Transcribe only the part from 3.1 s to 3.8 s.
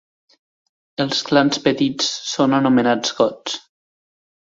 gots.